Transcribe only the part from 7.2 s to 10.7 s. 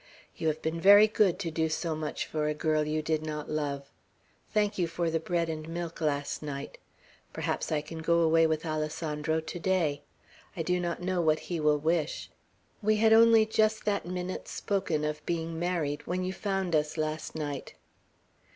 Perhaps I can go away with Alessandro to day. I